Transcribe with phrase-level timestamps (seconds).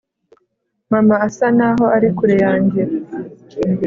[0.91, 2.81] mama asa naho ari kure yanjye